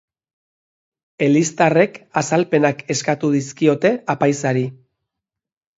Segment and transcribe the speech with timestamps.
[1.25, 4.71] Eliztarrek azalpenak eskatu dizkiote apaizari.